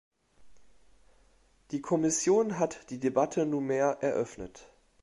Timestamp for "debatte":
2.99-3.45